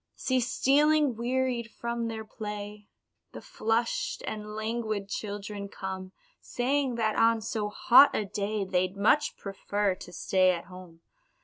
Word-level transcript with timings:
See 0.15 0.39
stealing, 0.39 1.15
wearied 1.15 1.69
from 1.69 2.07
their 2.07 2.25
play, 2.25 2.87
The 3.33 3.41
flushed 3.43 4.23
and 4.25 4.55
languid 4.55 5.09
children 5.09 5.69
come, 5.69 6.11
Saying 6.41 6.95
that 6.95 7.15
on 7.15 7.39
so 7.39 7.69
hot 7.69 8.15
a 8.15 8.25
day 8.25 8.65
They'd 8.65 8.97
much 8.97 9.37
prefer 9.37 9.93
to 9.93 10.11
stay 10.11 10.49
at 10.53 10.65
home. 10.65 11.01